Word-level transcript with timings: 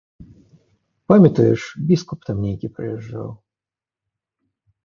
Памятаеш, 1.11 1.61
біскуп 1.89 2.19
там 2.31 2.37
нейкі 2.47 2.67
прыязджаў? 2.79 3.29